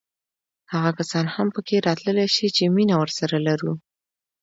هغه 0.73 0.91
کسان 0.99 1.25
هم 1.35 1.47
پکې 1.55 1.77
راتللی 1.87 2.27
شي 2.35 2.47
چې 2.55 2.63
مینه 2.75 2.95
ورسره 3.01 3.37
لرو. 3.47 3.73